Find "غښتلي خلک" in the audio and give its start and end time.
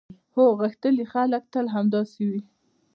0.61-1.43